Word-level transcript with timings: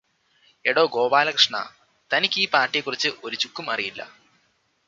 എടോ 0.65 0.83
ഗോപാലകൃഷ്ണാ 0.85 1.61
തനിക്ക് 2.11 2.39
ഈ 2.39 2.47
പാർടിയെക്കുറിച്ച് 2.49 3.11
ഒരു 3.23 3.35
ചുക്കും 3.35 3.69
അറിയില്ല 3.71 4.01